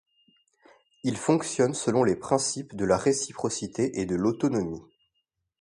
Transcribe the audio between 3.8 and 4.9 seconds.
et de l'autonomie.